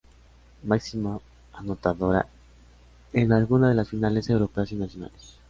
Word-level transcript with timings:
Máxima 0.63 1.19
anotadora 1.53 2.25
en 3.13 3.31
alguna 3.33 3.69
de 3.69 3.75
las 3.75 3.89
finales 3.89 4.31
europeas 4.31 4.71
y 4.71 4.75
nacionales. 4.77 5.35